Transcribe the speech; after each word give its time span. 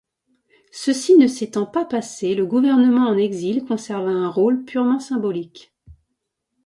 Ceci 0.71 1.15
ne 1.15 1.27
s'étant 1.27 1.67
pas 1.67 1.85
passé, 1.85 2.33
le 2.33 2.43
gouvernement 2.47 3.05
en 3.07 3.15
exil 3.19 3.63
conserva 3.65 4.09
un 4.09 4.29
rôle 4.29 4.65
purement 4.65 4.99
symbolique. 4.99 5.75